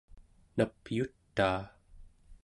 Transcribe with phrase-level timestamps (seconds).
[0.57, 1.61] napyutaa